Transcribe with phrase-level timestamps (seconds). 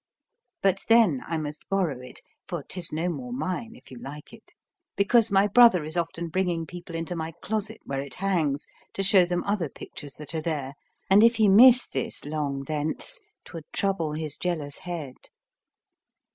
[0.63, 4.53] But then I must borrow it (for 'tis no more mine, if you like it),
[4.95, 9.25] because my brother is often bringing people into my closet where it hangs, to show
[9.25, 10.73] them other pictures that are there;
[11.07, 15.17] and if he miss this long thence, 'twould trouble his jealous head.